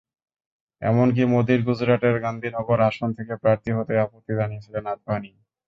এমনকি 0.81 1.21
মোদির 1.25 1.61
গুজরাটের 1.67 2.15
গান্ধীনগর 2.23 2.79
আসন 2.89 3.09
থেকে 3.17 3.33
প্রার্থী 3.43 3.69
হতেও 3.77 4.03
আপত্তি 4.05 4.31
জানিয়েছিলেন 4.35 4.83
আদভানি। 4.93 5.31